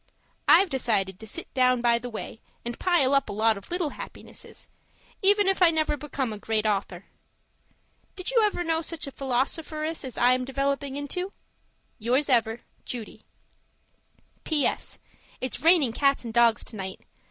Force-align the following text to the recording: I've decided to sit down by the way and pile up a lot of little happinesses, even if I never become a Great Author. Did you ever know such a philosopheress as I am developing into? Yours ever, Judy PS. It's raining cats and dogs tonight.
I've 0.47 0.71
decided 0.71 1.19
to 1.19 1.27
sit 1.27 1.53
down 1.53 1.79
by 1.79 1.99
the 1.99 2.09
way 2.09 2.41
and 2.65 2.79
pile 2.79 3.13
up 3.13 3.29
a 3.29 3.33
lot 3.33 3.55
of 3.55 3.69
little 3.69 3.91
happinesses, 3.91 4.67
even 5.21 5.47
if 5.47 5.61
I 5.61 5.69
never 5.69 5.95
become 5.95 6.33
a 6.33 6.39
Great 6.39 6.65
Author. 6.65 7.05
Did 8.15 8.31
you 8.31 8.41
ever 8.43 8.63
know 8.63 8.81
such 8.81 9.05
a 9.05 9.11
philosopheress 9.11 10.03
as 10.03 10.17
I 10.17 10.33
am 10.33 10.43
developing 10.43 10.95
into? 10.95 11.31
Yours 11.99 12.29
ever, 12.29 12.61
Judy 12.83 13.25
PS. 14.43 14.97
It's 15.39 15.61
raining 15.61 15.93
cats 15.93 16.25
and 16.25 16.33
dogs 16.33 16.63
tonight. 16.63 17.01